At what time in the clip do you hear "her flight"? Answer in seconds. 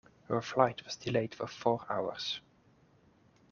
0.29-0.83